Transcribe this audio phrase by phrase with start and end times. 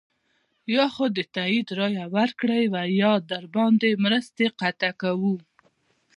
[0.75, 5.33] یا خو د تایید رایه ورکړئ او یا درباندې مرستې قطع کوو.